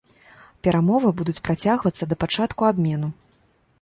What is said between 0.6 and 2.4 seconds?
Перамовы будуць працягвацца да